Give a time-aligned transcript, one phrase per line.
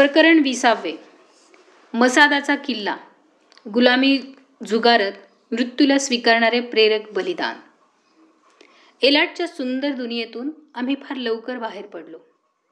[0.00, 1.04] प्रकरण विसावे.
[1.94, 2.96] मसादाचा किल्ला.
[3.74, 4.22] गुलामी
[4.68, 5.12] झुगारत
[5.52, 7.56] मृत्यूला स्वीकारणारे प्रेरक बलिदान.
[9.02, 12.18] एलाटच्या सुंदर दुनियेतून आम्ही फार लवकर बाहेर पडलो.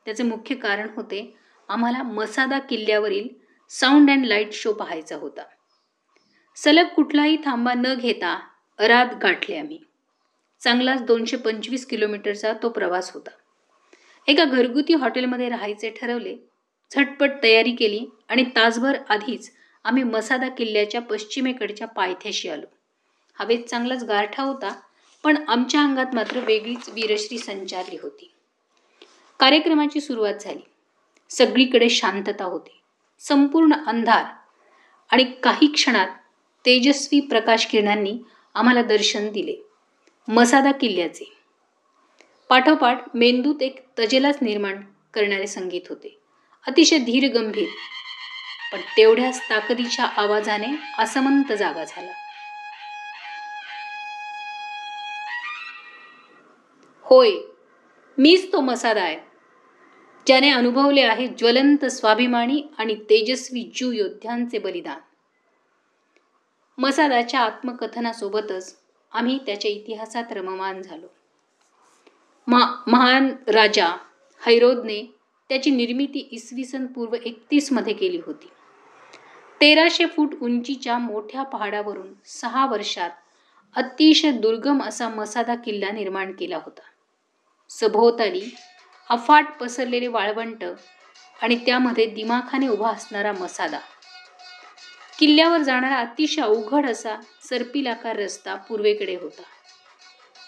[0.04, 1.36] त्याचे मुख्य कारण होते
[1.68, 3.28] आम्हाला मसादा किल्ल्यावरील
[3.68, 5.42] साऊंड अँड लाइट शो पाहायचा होता.
[6.56, 8.40] सलग कुठलाही थांबा न घेता
[8.78, 9.78] अराध गाठले आम्ही.
[10.60, 13.30] चांगलाच दोनशे पंचवीस किलोमीटरचा तो प्रवास होता.
[14.26, 16.36] एका घरगुती हॉटेलमध्ये राहायचे ठरवले
[16.94, 19.50] झटपट तयारी केली आणि तासभर आधीच
[19.84, 22.66] आम्ही मसादा किल्ल्याच्या पश्चिमेकडच्या पायथ्याशी आलो.
[23.34, 24.80] हवेत चांगलाच गारठा होता
[25.24, 28.32] पण आमच्या अंगात मात्र वेगळीच वीरश्री संचारली होती.
[29.40, 30.60] कार्यक्रमाची सुरुवात झाली.
[31.30, 32.80] सगळीकडे शांतता होती.
[33.18, 34.24] संपूर्ण अंधार
[35.10, 36.08] आणि काही क्षणात
[36.66, 38.18] तेजस्वी प्रकाश किरणांनी
[38.54, 39.54] आम्हाला दर्शन दिले.
[40.28, 41.32] मसादा किल्ल्याचे.
[42.48, 44.80] पाठोपाठ मेंदूत एक तजेलाच निर्माण
[45.14, 46.18] करणारे संगीत होते.
[46.66, 47.68] अतिशय धीर गंभीर.
[48.72, 50.66] पण तेवढ्याच ताकदीच्या आवाजाने
[50.98, 52.12] असमंत जागा झाला.
[57.00, 57.30] होय
[58.18, 59.18] मीच तो मसादा आहे.
[60.26, 64.98] ज्याने अनुभवले आहे ज्वलंत स्वाभिमानी आणि तेजस्वी ज्यू योद्ध्यांचे बलिदान.
[66.78, 68.78] मसादाच्या आत्मकथनासोबतच
[69.12, 71.06] आम्ही त्याच्या इतिहासात रममान झालो.
[72.46, 73.88] मा महान राजा
[74.46, 75.17] हैरोदने
[75.48, 78.48] त्याची निर्मिती इसवी सन पूर्व एकतीसमध्ये केली होती.
[79.60, 83.10] तेराशे फूट उंचीच्या मोठ्या पहाडावरून सहा वर्षात
[83.76, 86.80] अतिशय दुर्गम असा मसादा किल्ला निर्माण केला होता.
[87.68, 88.42] सभोवताली
[89.10, 90.64] अफाट पसरलेले वाळवंट
[91.42, 93.78] आणि त्यामध्ये दिमाखाने उभा असणारा मसादा.
[95.18, 97.16] किल्ल्यावर जाणारा अतिशय अवघड असा
[97.48, 99.42] सर्पिलाकार रस्ता पूर्वेकडे होता.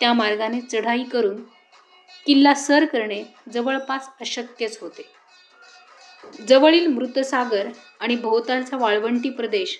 [0.00, 1.42] त्या मार्गाने चढाई करून
[2.26, 5.02] किल्ला सर करणे जवळपास अशक्यच होते.
[6.48, 7.68] जवळील मृतसागर
[8.00, 9.78] आणि भोवतालचा वाळवंटी प्रदेश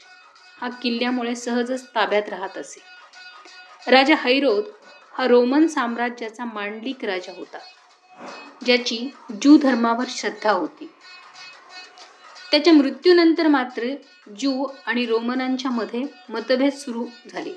[0.60, 2.80] हा किल्ल्यामुळे सहजच ताब्यात राहत असे.
[3.90, 4.64] राजा हैरोद
[5.18, 7.58] हा रोमन साम्राज्याचा मांडलिक राजा होता
[8.64, 8.98] ज्याची
[9.42, 10.90] जू धर्मावर श्रद्धा होती.
[12.50, 13.94] त्याच्या मृत्यूनंतर मात्र
[14.38, 17.52] जू आणि रोमनांच्या मध्ये मतभेद सुरू झाले.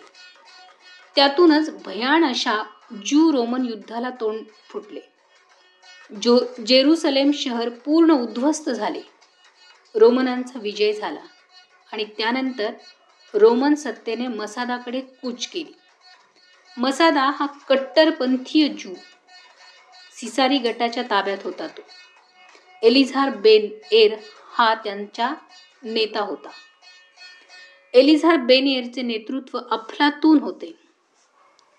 [1.15, 4.39] त्यातूनच भयान अशा जू रोमन युद्धाला तोंड
[4.69, 4.99] फुटले.
[6.21, 9.01] जो जेरुसलेम शहर पूर्ण उद्ध्वस्त झाले.
[9.95, 11.19] रोमनांचा विजय झाला
[11.93, 12.73] आणि त्यानंतर
[13.33, 15.71] रोमन सत्तेने मसादाकडे कूच केली.
[16.77, 18.93] मसादा हा कट्टरपंथीय जू
[20.19, 21.81] सिसारी गटाच्या ताब्यात होता तो.
[22.83, 24.15] एलिझार बेन एर
[24.53, 25.33] हा त्यांचा
[25.83, 26.49] नेता होता.
[27.93, 30.82] एलिझार बेन एरचे नेतृत्व अफलातून होते.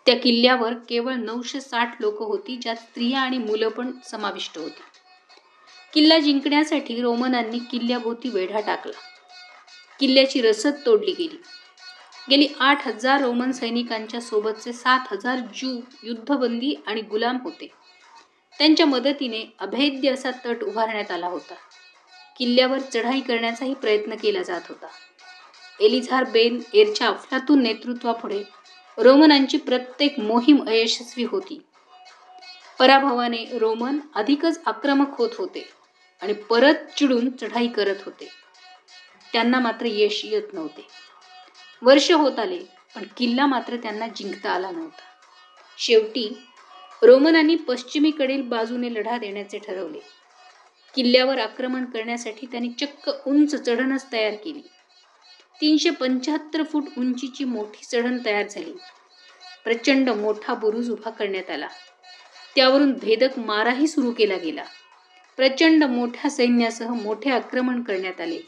[0.07, 4.83] त्या किल्ल्यावर केवळ नऊशे साठ लोक होती ज्यात स्त्रिया आणि मुलं पण समाविष्ट होती.
[5.93, 8.99] किल्ला जिंकण्यासाठी रोमनांनी किल्ल्याभोवती वेढा टाकला.
[10.01, 11.37] किल्ल्याची रसद तोडली गेली.
[12.31, 17.69] गेली आठ हजार रोमन सैनिकांच्या सोबतचे सात हजार जू युद्धबंदी आणि गुलाम होते.
[18.59, 21.55] त्यांच्या मदतीने अभेद्य असा तट उभारण्यात आला होता.
[22.39, 24.87] किल्ल्यावर चढाई करण्याचाही प्रयत्न केला जात होता.
[25.81, 28.43] एलिझार बेन एरच्या अफलातून नेतृत्वापुढे
[28.99, 31.61] रोमनांची प्रत्येक मोहीम अयशस्वी होती.
[32.79, 35.69] पराभवाने रोमन अधिकच आक्रमक होत होते
[36.23, 38.29] आणि परत चिडून चढाई करत होते.
[39.33, 40.87] त्यांना मात्र यश येत नव्हते.
[41.83, 42.59] वर्ष होत आले
[42.95, 45.03] पण किल्ला मात्र त्यांना जिंकता आला नव्हता.
[45.79, 46.39] शेवटी
[47.03, 49.99] रोमनांनी पश्चिमेकडील बाजूने लढा देण्याचे ठरवले.
[50.95, 54.63] किल्ल्यावर आक्रमण करण्यासाठी त्यांनी चक्क उंच चढणच तयार केली.
[55.65, 58.73] तीनशे पंच्याहत्तर फूट उंचीची मोठी चढण तयार झाली.
[59.65, 61.69] प्रचंड मोठा बुरुज उभा करण्यात आला.
[62.57, 64.65] त्यावरून भेदक माराही सुरू केला गेला.
[65.37, 68.41] प्रचंड मोठ्या सैन्यासह मोठे आक्रमण करण्यात आले.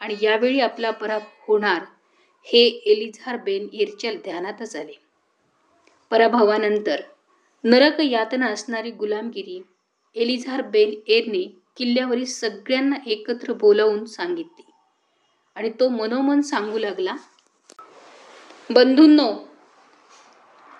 [0.00, 1.82] आणि यावेळी आपला पराभव होणार
[2.46, 4.92] हे एलिझार बेन इरच्या ध्यानातच आले.
[6.10, 7.00] पराभवानंतर
[7.64, 9.62] नरक यातना असणारी गुलामगिरी
[10.16, 11.44] एलिझार बेन एरने
[11.76, 14.67] किल्ल्यावरील सगळ्यांना एकत्र बोलावून सांगितली.
[15.58, 17.14] आणि तो मनोमन सांगू लागला
[18.70, 19.32] बंधूंनो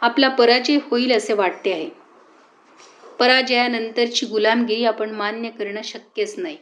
[0.00, 1.88] आपला पराजय होईल असे वाटते आहे.
[3.18, 6.56] पराजयानंतरची गुलामगिरी आपण मान्य करणं शक्यच नाही.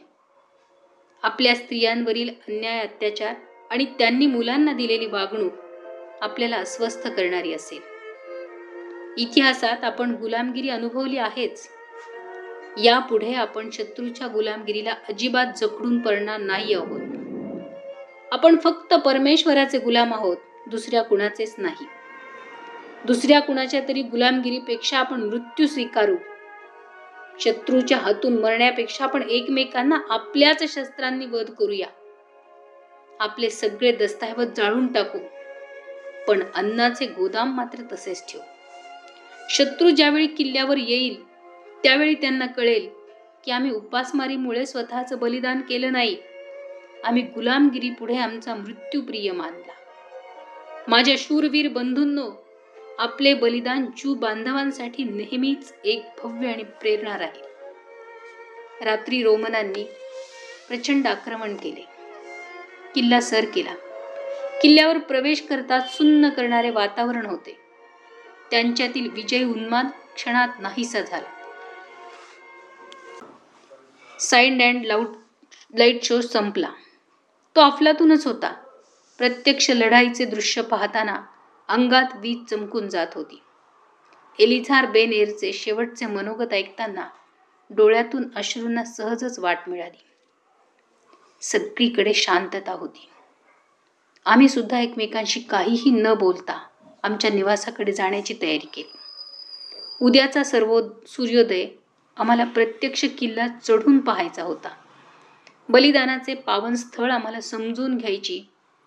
[1.23, 3.33] आपल्या स्त्रियांवरील अन्याय अत्याचार
[3.69, 5.53] आणि त्यांनी मुलांना दिलेली वागणूक
[6.21, 7.81] आपल्याला अस्वस्थ करणारी असेल.
[9.17, 11.69] इतिहासात आपण गुलामगिरी अनुभवली आहेच.
[12.83, 17.26] यापुढे आपण शत्रूच्या गुलामगिरीला अजिबात जखडून पडणार नाही आहोत.
[18.37, 20.37] आपण फक्त परमेश्वराचे गुलाम आहोत
[20.67, 21.85] दुसऱ्या कुणाचेच नाही.
[23.05, 26.15] दुसऱ्या कुणाच्या तरी गुलामगिरीपेक्षा आपण मृत्यू स्वीकारू.
[27.39, 31.87] शत्रूच्या हातून मरण्यापेक्षा आपण एकमेकांना आपल्याच शस्त्रांनी वध करूया.
[33.19, 35.17] आपले सगळे दस्तऐवज जाळून टाकू.
[36.27, 38.43] पण अन्नाचे गोदाम मात्र तसेच ठेवू.
[39.49, 41.23] शत्रू ज्यावेळी किल्ल्यावर येईल
[41.83, 42.89] त्यावेळी त्यांना कळेल
[43.45, 46.17] की आम्ही उपासमारीमुळे स्वतःचं बलिदान केलं नाही.
[47.07, 49.73] आम्ही गुलामगिरी पुढे आमचा मृत्यूप्रिय मानला.
[50.87, 52.31] माझ्या शूरवीर बंधूंनो
[52.99, 57.43] आपले बलिदान जू बांधवांसाठी नेहमीच एक भव्य आणि प्रेरणा राहील.
[58.85, 59.83] रात्री रोमनांनी
[60.67, 61.85] प्रचंड आक्रमण केले.
[62.95, 63.73] किल्ला सर केला.
[64.61, 67.57] किल्ल्यावर प्रवेश करताच सुन्न करणारे वातावरण होते.
[68.51, 71.29] त्यांच्यातील विजय उन्माद क्षणात नाहीसा झाला.
[74.19, 75.07] Sound and loud
[75.77, 76.69] light show संपला.
[77.57, 78.49] तो अफलातूनच होता.
[79.17, 81.15] प्रत्यक्ष लढाईचे दृश्य पाहताना
[81.67, 83.41] अंगात वीज चमकून जात होती.
[84.39, 87.07] एलिझार बेन एरचे शेवटचे मनोगत ऐकताना
[87.69, 90.05] डोळ्यातून अश्रूंना सहजच वाट मिळाली.
[91.41, 93.09] सगळीकडे शांतता होती.
[94.25, 96.67] आम्ही सुद्धा एकमेकांशी काहीही न बोलता
[97.03, 98.97] आमच्या निवासाकडे जाण्याची तयारी केली.
[100.01, 101.67] उद्याचा सर्व सूर्योदय
[102.17, 104.69] आम्हाला प्रत्यक्ष किल्ला चढून पाहायचा होता.
[105.69, 108.45] बलिदानाचे पावन स्थळ आम्हाला समजून घ्यायची.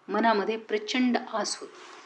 [0.09, 2.00] मनामध्ये प्रचंड आस होती.